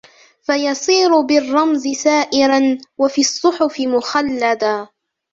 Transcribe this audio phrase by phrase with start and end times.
[0.41, 4.87] فَيَصِيرُ بِالرَّمْزِ سَائِرًا وَفِي الصُّحُفِ مُخَلَّدًا